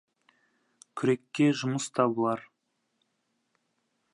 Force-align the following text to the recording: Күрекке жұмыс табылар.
Күрекке 1.01 1.47
жұмыс 1.59 1.87
табылар. 1.99 2.43